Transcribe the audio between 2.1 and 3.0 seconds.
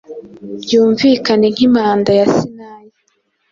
ya Sinayi